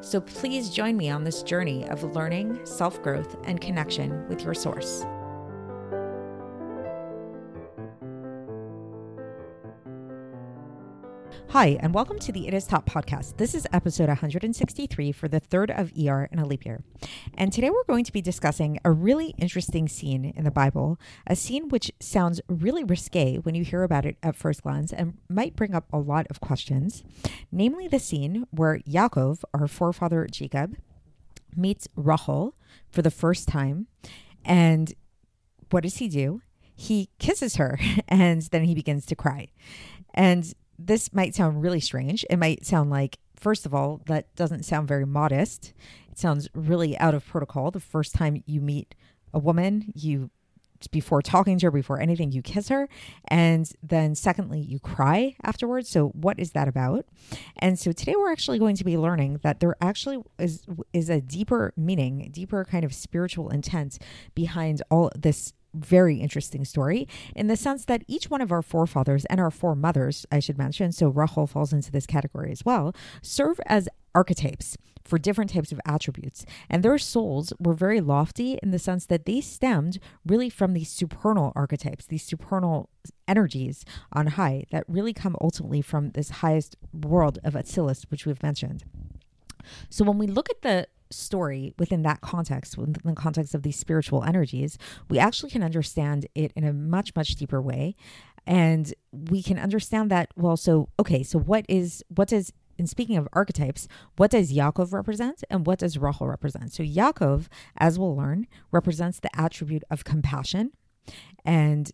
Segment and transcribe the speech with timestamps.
[0.00, 4.54] So please join me on this journey of learning, self growth, and connection with your
[4.54, 5.04] source.
[11.54, 13.36] Hi, and welcome to the It Is Taught podcast.
[13.36, 16.82] This is episode 163 for the third of ER in a leap year.
[17.34, 21.36] And today we're going to be discussing a really interesting scene in the Bible, a
[21.36, 25.54] scene which sounds really risque when you hear about it at first glance and might
[25.54, 27.04] bring up a lot of questions.
[27.52, 30.74] Namely, the scene where Yaakov, our forefather Jacob,
[31.54, 32.56] meets Rachel
[32.90, 33.86] for the first time.
[34.44, 34.92] And
[35.70, 36.42] what does he do?
[36.74, 39.52] He kisses her and then he begins to cry.
[40.12, 42.24] And this might sound really strange.
[42.30, 45.72] It might sound like, first of all, that doesn't sound very modest.
[46.10, 47.70] It sounds really out of protocol.
[47.70, 48.94] The first time you meet
[49.32, 50.30] a woman, you
[50.90, 52.88] before talking to her, before anything, you kiss her.
[53.28, 55.88] And then, secondly, you cry afterwards.
[55.88, 57.06] So, what is that about?
[57.56, 61.20] And so, today we're actually going to be learning that there actually is, is a
[61.20, 63.98] deeper meaning, deeper kind of spiritual intent
[64.34, 69.24] behind all this very interesting story in the sense that each one of our forefathers
[69.26, 73.60] and our foremothers, I should mention, so Rachel falls into this category as well, serve
[73.66, 76.46] as archetypes for different types of attributes.
[76.70, 80.88] And their souls were very lofty in the sense that they stemmed really from these
[80.88, 82.88] supernal archetypes, these supernal
[83.28, 88.42] energies on high that really come ultimately from this highest world of Atzilus, which we've
[88.42, 88.84] mentioned.
[89.90, 93.78] So when we look at the story within that context, within the context of these
[93.78, 94.78] spiritual energies,
[95.08, 97.94] we actually can understand it in a much, much deeper way.
[98.46, 103.16] And we can understand that, well, so, okay, so what is, what does, in speaking
[103.16, 106.72] of archetypes, what does Yaakov represent and what does Rachel represent?
[106.72, 107.46] So, Yaakov,
[107.78, 110.72] as we'll learn, represents the attribute of compassion,
[111.44, 111.90] and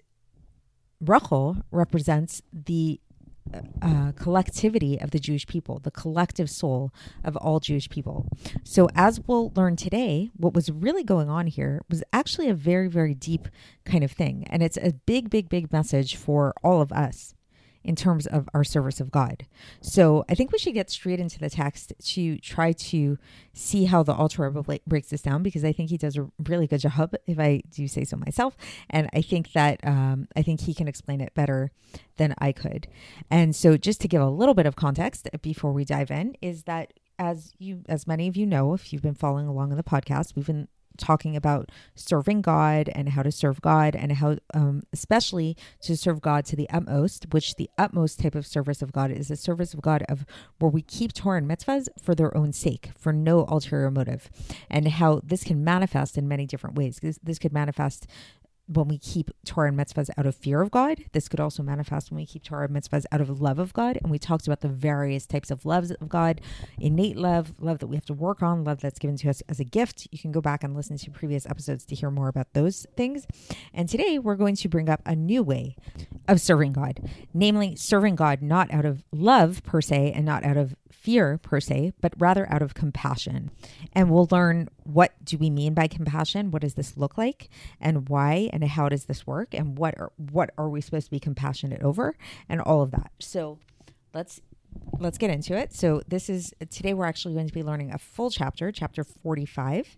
[1.00, 3.00] Rachel represents the
[3.82, 6.92] uh, collectivity of the Jewish people, the collective soul
[7.24, 8.26] of all Jewish people.
[8.64, 12.88] So, as we'll learn today, what was really going on here was actually a very,
[12.88, 13.48] very deep
[13.84, 14.46] kind of thing.
[14.48, 17.34] And it's a big, big, big message for all of us
[17.82, 19.46] in terms of our service of God.
[19.80, 23.18] So I think we should get straight into the text to try to
[23.52, 26.80] see how the Rebbe breaks this down because I think he does a really good
[26.80, 28.56] job, if I do say so myself.
[28.88, 31.70] And I think that um, I think he can explain it better
[32.16, 32.86] than I could.
[33.30, 36.64] And so just to give a little bit of context before we dive in, is
[36.64, 39.82] that as you as many of you know if you've been following along in the
[39.82, 44.82] podcast we've been talking about serving God and how to serve God and how, um,
[44.92, 49.10] especially to serve God to the utmost, which the utmost type of service of God
[49.10, 50.24] is a service of God of
[50.58, 54.30] where we keep Torah and mitzvahs for their own sake, for no ulterior motive,
[54.68, 56.98] and how this can manifest in many different ways.
[57.00, 58.06] This, this could manifest
[58.72, 61.04] when we keep Torah and mitzvahs out of fear of God.
[61.12, 63.98] This could also manifest when we keep Torah and mitzvahs out of love of God.
[64.00, 66.40] And we talked about the various types of loves of God
[66.78, 69.58] innate love, love that we have to work on, love that's given to us as
[69.58, 70.06] a gift.
[70.12, 73.26] You can go back and listen to previous episodes to hear more about those things.
[73.74, 75.76] And today we're going to bring up a new way
[76.28, 77.00] of serving God,
[77.34, 81.60] namely serving God not out of love per se and not out of fear per
[81.60, 83.50] se, but rather out of compassion.
[83.92, 86.50] And we'll learn what do we mean by compassion?
[86.50, 87.48] What does this look like?
[87.80, 89.54] And why and how does this work?
[89.54, 92.16] And what are what are we supposed to be compassionate over?
[92.48, 93.12] And all of that.
[93.18, 93.58] So
[94.14, 94.40] let's
[94.98, 95.72] let's get into it.
[95.72, 99.96] So this is today we're actually going to be learning a full chapter, chapter 45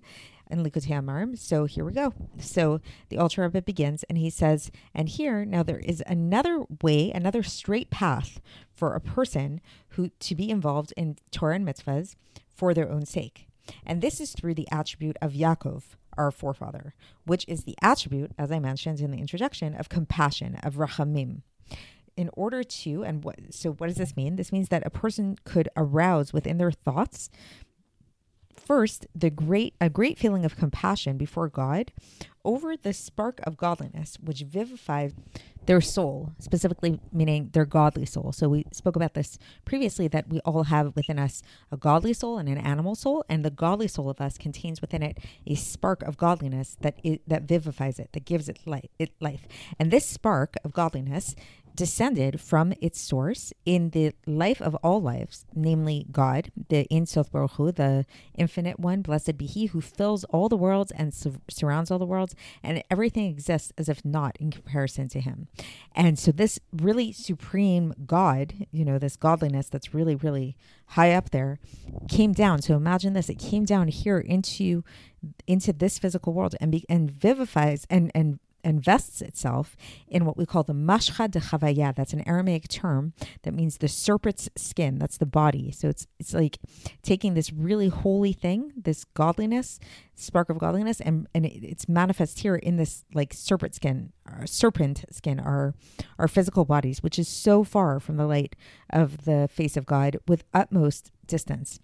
[0.52, 1.36] in Likkutei Amarim.
[1.36, 2.12] So here we go.
[2.38, 7.10] So the Alter Rebbe begins and he says, and here now there is another way,
[7.10, 8.40] another straight path
[8.74, 9.60] for a person
[9.90, 12.14] who to be involved in Torah and mitzvahs
[12.54, 13.46] for their own sake.
[13.86, 15.82] And this is through the attribute of Yaakov,
[16.16, 20.74] our forefather, which is the attribute, as I mentioned in the introduction, of compassion, of
[20.74, 21.42] rachamim.
[22.16, 24.36] In order to, and what, so what does this mean?
[24.36, 27.30] This means that a person could arouse within their thoughts
[28.66, 31.92] first the great a great feeling of compassion before God
[32.44, 35.14] over the spark of godliness which vivifies
[35.66, 38.32] their soul, specifically meaning their godly soul.
[38.32, 42.38] So we spoke about this previously that we all have within us a godly soul
[42.38, 46.02] and an animal soul, and the godly soul of us contains within it a spark
[46.02, 49.46] of godliness that it, that vivifies it, that gives it life, it life.
[49.78, 51.36] And this spark of godliness
[51.74, 57.30] descended from its source in the life of all lives, namely God, the Ein Sof
[57.30, 61.40] Baruch Hu, the infinite one, blessed be He who fills all the worlds and su-
[61.48, 65.48] surrounds all the worlds, and everything exists as if not in comparison to Him.
[65.94, 70.56] And so, this really supreme God, you know, this godliness that's really, really
[70.88, 71.58] high up there,
[72.08, 72.62] came down.
[72.62, 74.84] So imagine this: it came down here into
[75.46, 79.76] into this physical world and be, and vivifies and and invests itself
[80.08, 81.94] in what we call the mashcha de chavaya.
[81.94, 83.12] That's an Aramaic term
[83.42, 84.98] that means the serpent's skin.
[84.98, 85.70] That's the body.
[85.72, 86.58] So it's it's like
[87.02, 89.80] taking this really holy thing, this godliness,
[90.14, 95.04] spark of godliness, and and it's manifest here in this like serpent skin, uh, serpent
[95.10, 95.74] skin, our
[96.18, 98.56] our physical bodies, which is so far from the light
[98.90, 101.80] of the face of God with utmost distance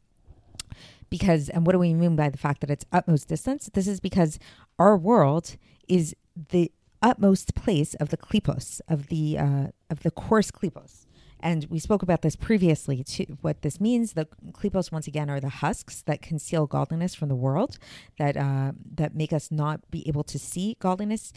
[1.11, 4.01] because and what do we mean by the fact that it's utmost distance this is
[4.01, 4.39] because
[4.79, 5.57] our world
[5.89, 6.15] is
[6.51, 11.07] the utmost place of the klipos, of the uh, of the coarse klipos.
[11.41, 13.05] And we spoke about this previously.
[13.05, 17.29] To what this means, the klipos once again are the husks that conceal godliness from
[17.29, 17.79] the world,
[18.19, 21.33] that uh, that make us not be able to see godliness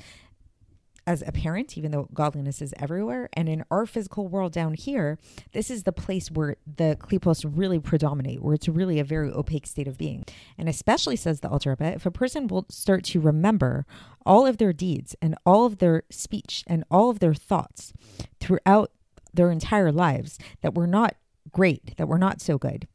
[1.07, 3.29] as apparent, even though godliness is everywhere.
[3.33, 5.17] And in our physical world down here,
[5.51, 9.67] this is the place where the klipos really predominate, where it's really a very opaque
[9.67, 10.25] state of being.
[10.57, 13.85] And especially, says the Alter Rebbe, if a person will start to remember
[14.25, 17.93] all of their deeds and all of their speech and all of their thoughts
[18.39, 18.91] throughout
[19.33, 21.15] their entire lives that were not
[21.51, 22.87] great, that were not so good.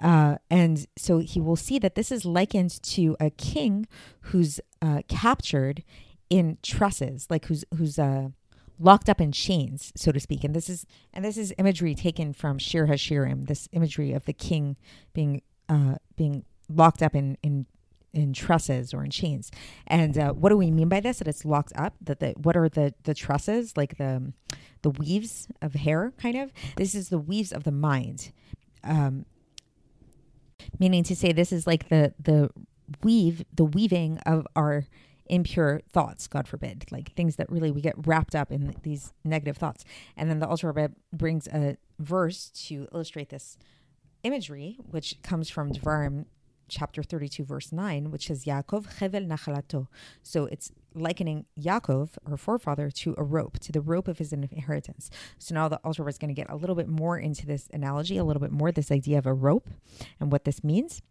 [0.00, 3.86] Uh, and so he will see that this is likened to a king
[4.22, 5.84] who's uh, captured
[6.30, 8.28] in trusses, like who's who's uh,
[8.78, 10.44] locked up in chains, so to speak.
[10.44, 14.32] And this is and this is imagery taken from Shir Hashirim, this imagery of the
[14.32, 14.76] king
[15.12, 17.66] being uh, being locked up in in
[18.12, 19.50] in trusses or in chains.
[19.86, 21.18] And uh, what do we mean by this?
[21.18, 21.94] That it's locked up.
[22.00, 24.32] That the what are the the trusses like the
[24.82, 26.12] the weaves of hair?
[26.18, 26.52] Kind of.
[26.76, 28.32] This is the weaves of the mind.
[28.82, 29.26] Um,
[30.78, 32.50] meaning to say, this is like the the
[33.02, 34.86] weave, the weaving of our
[35.26, 39.56] impure thoughts, God forbid, like things that really we get wrapped up in these negative
[39.56, 39.84] thoughts.
[40.16, 43.56] And then the Alter Rebbe brings a verse to illustrate this
[44.22, 46.26] imagery, which comes from Devarim
[46.68, 49.86] chapter 32, verse 9, which says, Yaakov chevel nachalato.
[50.22, 55.10] So it's likening Yaakov, her forefather, to a rope, to the rope of his inheritance.
[55.38, 58.16] So now the Rebbe is going to get a little bit more into this analogy,
[58.16, 59.68] a little bit more this idea of a rope
[60.20, 61.02] and what this means.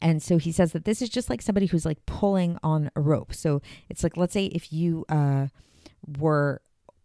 [0.00, 3.00] And so he says that this is just like somebody who's like pulling on a
[3.00, 3.34] rope.
[3.34, 5.48] So it's like, let's say if you uh,
[6.18, 6.62] were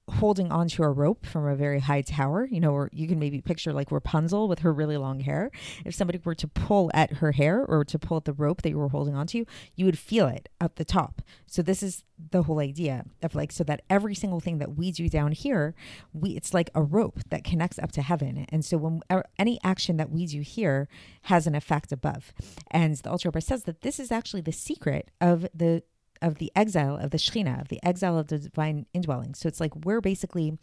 [0.10, 3.42] holding onto a rope from a very high tower, you know, or you can maybe
[3.42, 5.50] picture like Rapunzel with her really long hair.
[5.84, 8.70] If somebody were to pull at her hair or to pull at the rope that
[8.70, 11.22] you were holding onto, you would feel it up the top.
[11.48, 14.92] So this is the whole idea of like so that every single thing that we
[14.92, 15.74] do down here,
[16.14, 18.46] we it's like a rope that connects up to heaven.
[18.50, 20.88] And so when er, any action that we do here
[21.24, 22.32] has an effect above.
[22.70, 25.84] And the Alter says that this is actually the secret of the
[26.26, 29.36] of the exile of the Shekhinah, of the exile of the divine indwelling.
[29.36, 30.58] So it's like we're basically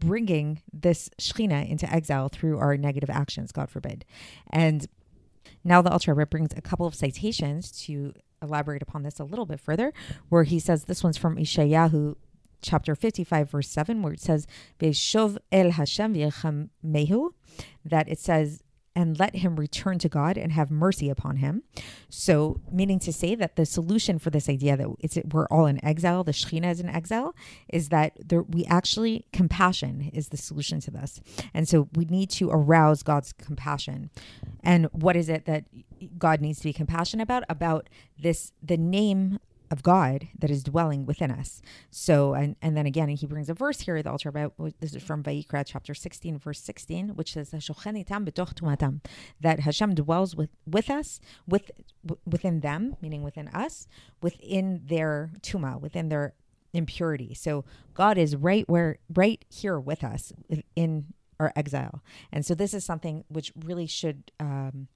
[0.00, 4.04] bringing this Shekhinah into exile through our negative actions, God forbid.
[4.50, 4.86] And
[5.64, 8.12] now the Alter Rebbe brings a couple of citations to
[8.42, 9.92] elaborate upon this a little bit further,
[10.28, 12.16] where he says this one's from Yeshayahu
[12.60, 14.44] chapter 55 verse 7 where it says
[14.80, 16.14] el Hashem
[16.84, 17.28] mehu
[17.84, 18.64] that it says
[18.98, 21.62] and let him return to God and have mercy upon him.
[22.08, 26.24] So, meaning to say that the solution for this idea that we're all in exile,
[26.24, 27.36] the Shekhinah is in exile,
[27.68, 31.20] is that there, we actually compassion is the solution to this,
[31.54, 34.10] and so we need to arouse God's compassion.
[34.64, 35.66] And what is it that
[36.18, 37.44] God needs to be compassionate about?
[37.48, 37.88] About
[38.18, 39.38] this, the name
[39.70, 41.60] of God that is dwelling within us.
[41.90, 44.94] So, and, and then again, he brings a verse here, at the Alter about this
[44.94, 51.20] is from Vayikra chapter 16, verse 16, which says that Hashem dwells with, with us,
[51.46, 51.70] with
[52.24, 53.86] within them, meaning within us,
[54.22, 56.34] within their tuma, within their
[56.72, 57.34] impurity.
[57.34, 60.32] So God is right where, right here with us
[60.76, 61.06] in
[61.40, 62.02] our exile.
[62.32, 64.88] And so this is something which really should, um,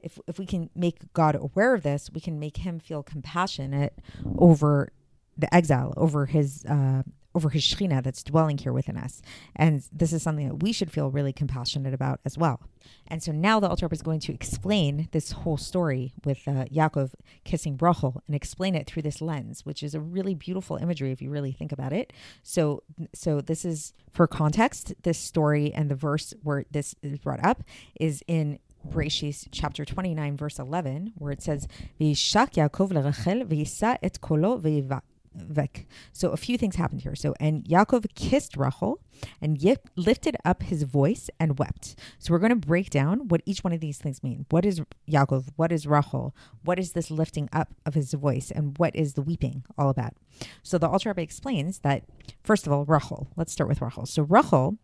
[0.00, 3.98] if if we can make God aware of this, we can make him feel compassionate
[4.36, 4.92] over
[5.36, 7.02] the exile, over his uh,
[7.34, 9.22] over his Shechina that's dwelling here within us.
[9.54, 12.60] And this is something that we should feel really compassionate about as well.
[13.06, 17.12] And so now the Alter is going to explain this whole story with uh, Yaakov
[17.44, 21.20] kissing Rachel and explain it through this lens, which is a really beautiful imagery if
[21.22, 22.12] you really think about it.
[22.42, 22.82] So,
[23.14, 24.94] so this is for context.
[25.02, 27.62] This story and the verse where this is brought up
[28.00, 28.58] is in
[28.90, 31.66] Bereshit chapter 29, verse 11, where it says,
[32.00, 34.60] V'yishak Yaakov lerachel v'yisa et kolo.
[36.12, 37.14] So a few things happened here.
[37.14, 39.00] So, and Yaakov kissed Rachel
[39.40, 41.94] and yip, lifted up his voice and wept.
[42.18, 44.46] So we're going to break down what each one of these things mean.
[44.50, 45.50] What is Yaakov?
[45.56, 46.34] What is Rachel?
[46.64, 48.50] What is this lifting up of his voice?
[48.50, 50.14] And what is the weeping all about?
[50.62, 52.04] So the Alter Rebbe explains that,
[52.42, 53.28] first of all, Rachel.
[53.36, 54.06] Let's start with Rachel.
[54.06, 54.78] So Rachel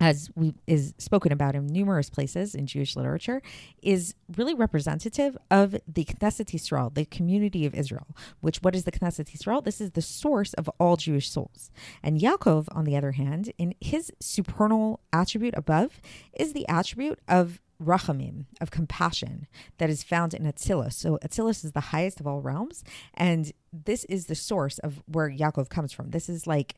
[0.00, 3.42] as we is spoken about in numerous places in Jewish literature,
[3.82, 8.06] is really representative of the Knesset Yisrael, the community of Israel.
[8.40, 9.62] Which what is the Knesset Yisrael?
[9.62, 11.70] This is the source of all Jewish souls.
[12.02, 16.00] And Yaakov, on the other hand, in his supernal attribute above,
[16.32, 19.46] is the attribute of rachamim, of compassion,
[19.78, 20.94] that is found in Atzilus.
[20.94, 22.84] So Atzilus is the highest of all realms,
[23.14, 26.10] and this is the source of where Yaakov comes from.
[26.10, 26.74] This is like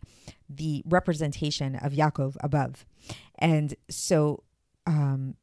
[0.48, 2.84] the representation of Yaakov above.
[3.38, 4.44] And so
[4.86, 5.34] um,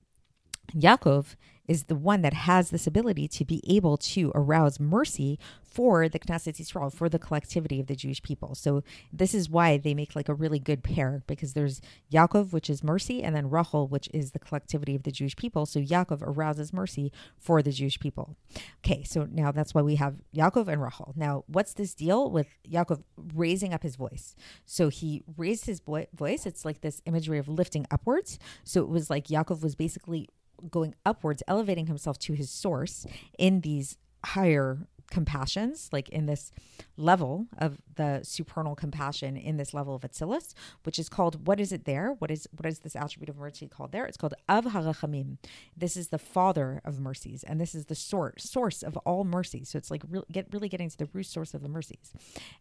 [0.76, 1.36] Yaakov
[1.70, 6.18] is the one that has this ability to be able to arouse mercy for the
[6.18, 8.56] Knesset Yisrael, for the collectivity of the Jewish people.
[8.56, 8.84] So
[9.14, 11.80] this is why they make like a really good pair because there's
[12.12, 15.68] Yaakov, which is mercy, and then Rachel, which is the collectivity of the Jewish people.
[15.68, 18.36] So Yaakov arouses mercy for the Jewish people.
[18.84, 21.14] Okay, so now that's why we have Yaakov and Rachel.
[21.16, 23.04] Now, what's this deal with Yaakov
[23.36, 24.36] raising up his voice?
[24.66, 26.48] So he raised his voice.
[26.48, 28.40] It's like this imagery of lifting upwards.
[28.64, 30.30] So it was like Yaakov was basically
[30.70, 33.06] going upwards, elevating himself to his source
[33.38, 36.52] in these higher compassions, like in this
[36.98, 41.72] level of the supernal compassion, in this level of Atzilus, which is called what is
[41.72, 42.16] it there?
[42.20, 44.06] What is what is this attribute of mercy called there?
[44.06, 45.38] It's called Av Harachamim.
[45.76, 49.70] This is the father of mercies, and this is the source source of all mercies.
[49.70, 52.14] So it's like re- get really getting to the root source of the mercies.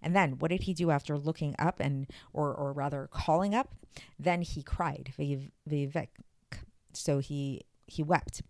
[0.03, 3.75] And then what did he do after looking up and or or rather calling up?
[4.19, 5.13] Then he cried.
[6.95, 8.43] So he he wept.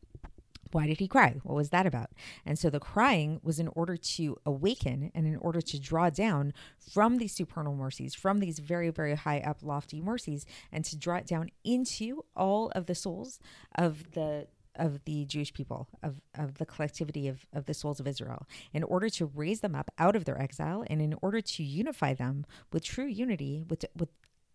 [0.72, 1.36] Why did he cry?
[1.42, 2.10] What was that about?
[2.44, 6.52] And so the crying was in order to awaken and in order to draw down
[6.92, 11.16] from these supernal mercies, from these very, very high up, lofty mercies, and to draw
[11.16, 13.40] it down into all of the souls
[13.74, 18.06] of the of the Jewish people, of, of the collectivity of, of the souls of
[18.06, 21.64] Israel, in order to raise them up out of their exile and in order to
[21.64, 24.10] unify them with true unity, with with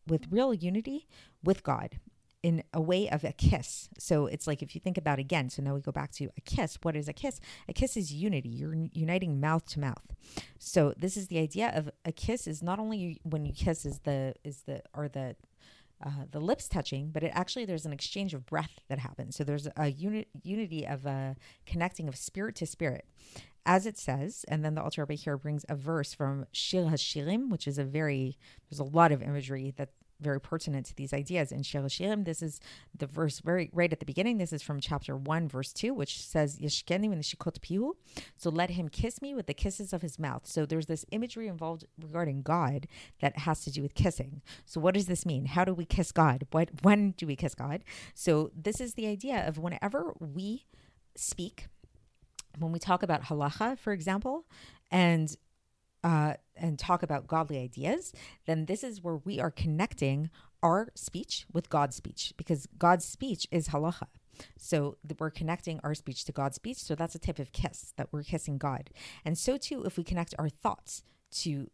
[0.08, 1.08] with real unity
[1.44, 2.00] with God
[2.44, 3.90] in a way of a kiss.
[3.98, 6.42] So it's like if you think about again, so now we go back to a
[6.42, 6.78] kiss.
[6.82, 7.40] What is a kiss?
[7.70, 8.50] A kiss is unity.
[8.50, 10.04] You're uniting mouth to mouth.
[10.60, 14.00] So this is the idea of a kiss is not only when you kiss is
[14.00, 15.38] the is the or the
[16.06, 19.38] uh, the lips touching, but it actually there's an exchange of breath that happens.
[19.38, 23.06] So there's a uni- unity of a connecting of spirit to spirit,
[23.66, 24.44] as it says.
[24.50, 27.86] And then the Alter Rebbe here brings a verse from Shir Hashirim, which is a
[27.86, 28.38] very
[28.70, 29.92] there's a lot of imagery that
[30.24, 31.52] very pertinent to these ideas.
[31.52, 32.60] In Shir Hashirim, this is
[32.98, 34.38] the verse very right at the beginning.
[34.38, 37.92] This is from chapter 1, verse 2, which says, Yeshkeni shikot pihu.
[38.38, 40.48] So let him kiss me with the kisses of his mouth.
[40.48, 42.88] So there's this imagery involved regarding God
[43.22, 44.42] that has to do with kissing.
[44.66, 45.46] So what does this mean?
[45.46, 46.48] How do we kiss God?
[46.52, 47.84] What when do we kiss God?
[48.14, 50.66] So this is the idea of whenever we
[51.16, 51.68] speak,
[52.58, 54.46] when we talk about halacha, for example,
[54.92, 55.36] and
[56.04, 58.14] uh, and talk about godly ideas,
[58.46, 60.30] then this is where we are connecting
[60.62, 64.08] our speech with God's speech because God's speech is halacha.
[64.58, 66.78] So we're connecting our speech to God's speech.
[66.78, 68.90] So that's a type of kiss that we're kissing God.
[69.24, 71.04] And so too, if we connect our thoughts
[71.42, 71.70] to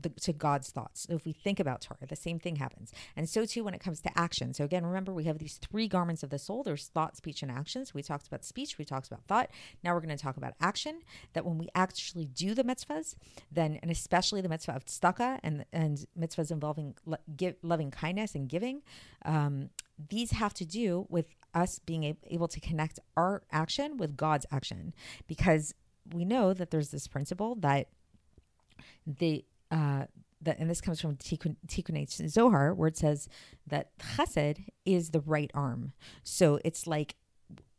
[0.00, 1.06] the, to God's thoughts.
[1.08, 2.92] So if we think about Torah, the same thing happens.
[3.16, 4.52] And so too when it comes to action.
[4.54, 6.62] So again, remember we have these three garments of the soul.
[6.62, 7.94] There's thought, speech, and actions.
[7.94, 9.50] We talked about speech, we talked about thought.
[9.82, 11.00] Now we're going to talk about action.
[11.32, 13.14] That when we actually do the mitzvahs,
[13.50, 18.34] then and especially the mitzvah of tzedakah and and mitzvahs involving lo- give, loving kindness
[18.34, 18.82] and giving,
[19.24, 19.70] um,
[20.10, 24.92] these have to do with us being able to connect our action with God's action,
[25.26, 25.74] because
[26.12, 27.88] we know that there's this principle that
[29.06, 30.04] the uh,
[30.42, 33.28] that, and this comes from Tikkun Zohar, where it says
[33.66, 35.92] that chesed is the right arm.
[36.22, 37.16] So it's like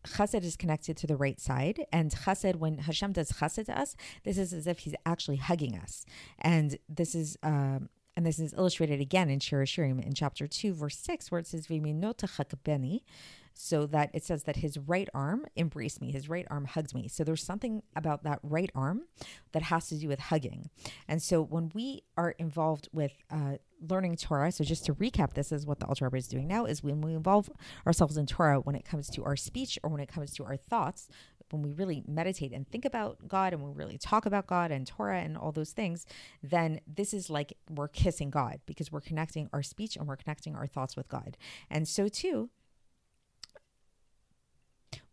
[0.06, 3.96] chesed is connected to the right side, and chesed, when Hashem does chesed to us,
[4.24, 6.06] this is as if He's actually hugging us,
[6.40, 7.38] and this is.
[7.44, 9.62] Um, and this is illustrated again in Shir
[10.02, 11.70] in chapter 2, verse 6, where it says,
[13.60, 17.08] so that it says that his right arm embraced me, his right arm hugged me.
[17.08, 19.04] So there's something about that right arm
[19.52, 20.70] that has to do with hugging.
[21.08, 25.52] And so when we are involved with uh, learning Torah, so just to recap, this
[25.52, 27.50] is what the Rebbe is doing now, is when we involve
[27.86, 30.56] ourselves in Torah, when it comes to our speech or when it comes to our
[30.56, 31.10] thoughts,
[31.50, 34.86] when we really meditate and think about God and we really talk about God and
[34.86, 36.06] Torah and all those things,
[36.44, 40.56] then this is like we're kissing God because we're connecting our speech and we're connecting
[40.56, 41.38] our thoughts with God.
[41.70, 42.50] And so too,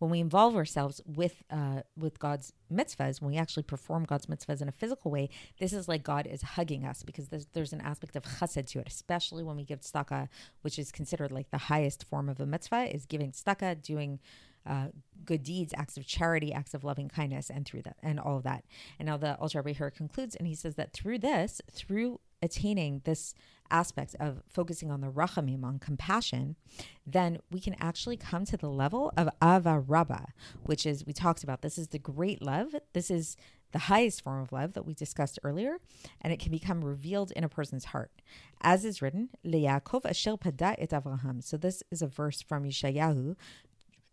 [0.05, 4.61] when we involve ourselves with uh, with God's mitzvahs, when we actually perform God's mitzvahs
[4.61, 7.81] in a physical way, this is like God is hugging us because there's, there's an
[7.81, 10.29] aspect of chesed to it, especially when we give tzedakah,
[10.61, 14.21] which is considered like the highest form of a mitzvah, is giving tzedakah, doing
[14.67, 14.89] uh,
[15.25, 18.43] good deeds, acts of charity, acts of loving kindness, and through that, and all of
[18.43, 18.63] that.
[18.99, 23.01] And now the Alter Rebbe here concludes, and he says that through this, through attaining
[23.05, 23.35] this
[23.71, 26.57] aspect of focusing on the rachamim, on compassion,
[27.07, 30.27] then we can actually come to the level of ahava rabba,
[30.65, 31.63] which is we talked about.
[31.63, 32.75] This is the great love.
[32.93, 33.37] This is
[33.73, 35.79] the highest form of love that we discussed earlier,
[36.21, 38.13] and it can become revealed in a person's heart.
[38.61, 41.43] As is written, Le'Yaakov asher pada et Avraham.
[41.43, 43.35] So this is a verse from Yeshayahu,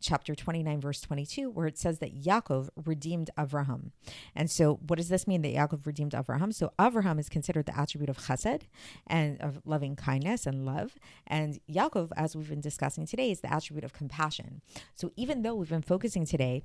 [0.01, 3.91] chapter 29, verse 22, where it says that Yaakov redeemed Avraham.
[4.35, 6.53] And so, what does this mean that Yaakov redeemed Avraham?
[6.53, 8.63] So, Avraham is considered the attribute of chesed
[9.07, 10.95] and of loving kindness and love.
[11.27, 14.61] And Yaakov, as we've been discussing today, is the attribute of compassion.
[14.95, 16.63] So, even though we've been focusing today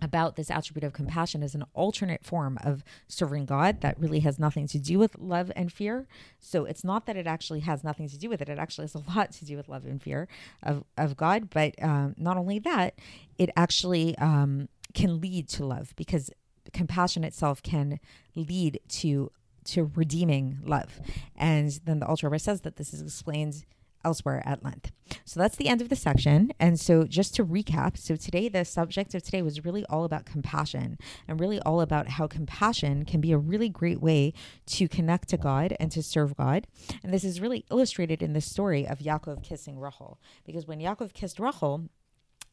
[0.00, 4.38] about this attribute of compassion as an alternate form of serving God that really has
[4.38, 6.06] nothing to do with love and fear.
[6.38, 8.48] So it's not that it actually has nothing to do with it.
[8.48, 10.28] It actually has a lot to do with love and fear
[10.62, 11.50] of, of God.
[11.50, 12.98] But um, not only that,
[13.38, 16.30] it actually um, can lead to love because
[16.72, 17.98] compassion itself can
[18.34, 19.30] lead to
[19.64, 20.98] to redeeming love.
[21.36, 23.66] And then the Alter says that this is explained
[24.04, 24.92] elsewhere at length.
[25.24, 26.52] So that's the end of the section.
[26.58, 30.26] And so just to recap, so today the subject of today was really all about
[30.26, 34.32] compassion and really all about how compassion can be a really great way
[34.66, 36.66] to connect to God and to serve God.
[37.02, 41.14] And this is really illustrated in the story of Yaakov kissing Rachel because when Yaakov
[41.14, 41.88] kissed Rachel,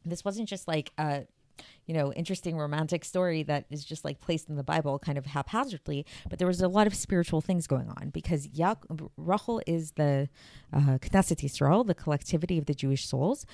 [0.05, 1.25] this wasn't just like a
[1.85, 5.25] you know, interesting romantic story that is just like placed in the Bible kind of
[5.25, 8.75] haphazardly, but there was a lot of spiritual things going on because ya-
[9.17, 10.29] Rachel is the
[10.73, 13.45] uh, Knesset Yisrael, the collectivity of the Jewish souls.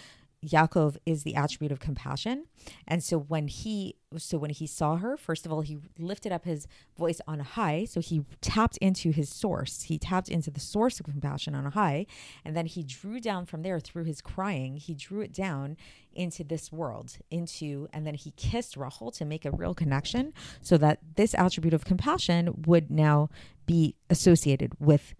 [0.45, 2.45] Yaakov is the attribute of compassion.
[2.87, 6.43] And so when he so when he saw her, first of all, he lifted up
[6.43, 6.67] his
[6.97, 7.85] voice on high.
[7.85, 9.83] So he tapped into his source.
[9.83, 12.07] He tapped into the source of compassion on high.
[12.43, 15.77] And then he drew down from there through his crying, he drew it down
[16.13, 20.77] into this world, into, and then he kissed Rachel to make a real connection so
[20.77, 23.29] that this attribute of compassion would now
[23.65, 25.13] be associated with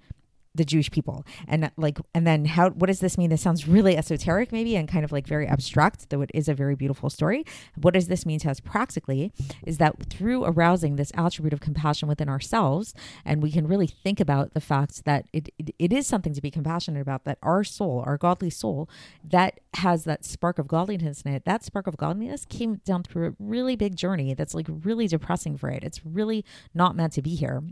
[0.53, 1.25] the Jewish people.
[1.47, 3.29] And like and then how what does this mean?
[3.29, 6.53] This sounds really esoteric maybe and kind of like very abstract, though it is a
[6.53, 7.45] very beautiful story.
[7.75, 9.31] What does this mean to us practically
[9.65, 14.19] is that through arousing this attribute of compassion within ourselves and we can really think
[14.19, 17.63] about the fact that it, it, it is something to be compassionate about that our
[17.63, 18.89] soul, our godly soul
[19.23, 21.45] that has that spark of godliness in it.
[21.45, 25.57] That spark of godliness came down through a really big journey that's like really depressing
[25.57, 25.83] for it.
[25.83, 27.63] It's really not meant to be here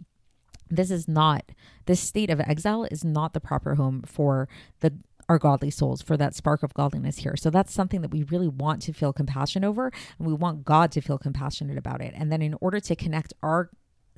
[0.70, 1.52] this is not
[1.86, 4.48] this state of exile is not the proper home for
[4.82, 4.94] the
[5.28, 7.36] our godly souls for that spark of godliness here.
[7.38, 10.92] So that's something that we really want to feel compassion over and we want God
[10.94, 12.16] to feel compassionate about it.
[12.18, 13.70] And then in order to connect our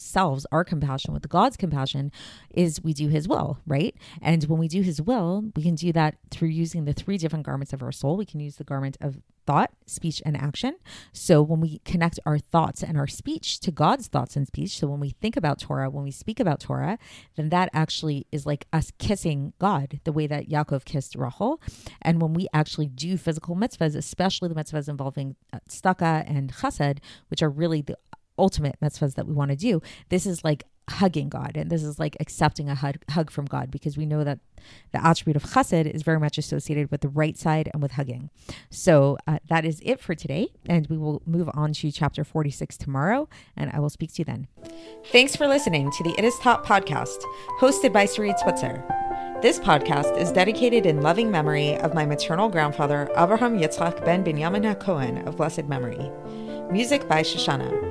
[0.02, 2.12] selves our compassion with God's compassion
[2.50, 3.96] is we do his will, right?
[4.22, 7.46] And when we do his will, we can do that through using the three different
[7.46, 8.18] garments of our soul.
[8.18, 10.76] We can use the garment of thought, speech, and action.
[11.14, 14.88] So when we connect our thoughts and our speech to God's thoughts and speech, so
[14.88, 16.98] when we think about Torah, when we speak about Torah,
[17.36, 21.62] then that actually is like us kissing God, the way that Yaakov kissed Rachel.
[22.02, 27.00] And when we actually do physical mitzvahs, especially the mitzvahs involving uh, tzedakah and chesed,
[27.30, 27.98] which are really the
[28.38, 29.82] ultimate mitzvahs that we want to do.
[30.10, 33.72] This is like hugging God, and this is like accepting a hug, hug from God
[33.72, 34.40] because we know that
[34.92, 38.30] the attribute of chesed is very much associated with the right side and with hugging.
[38.70, 42.78] So uh, that is it for today, and we will move on to chapter 46
[42.78, 44.48] tomorrow, and I will speak to you then.
[45.12, 47.24] Thanks for listening to the It Is Taught podcast,
[47.60, 48.84] hosted by Sarit Switzer.
[49.42, 54.76] This podcast is dedicated in loving memory of my maternal grandfather, Avraham Yitzchak ben Binyamin
[54.76, 56.12] HaKohen of blessed memory.
[56.72, 57.91] Music by Shoshannah.